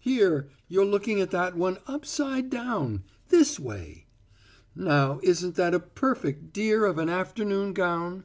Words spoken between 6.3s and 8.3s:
dear of an afternoon gown?